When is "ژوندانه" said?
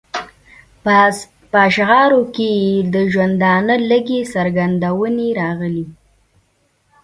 3.11-3.75